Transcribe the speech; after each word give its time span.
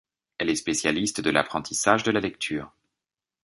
Elle 0.39 0.49
est 0.49 0.55
spécialiste 0.55 1.21
de 1.21 1.29
l'apprentissage 1.29 2.01
de 2.01 2.09
la 2.09 2.19
lecture. 2.21 2.73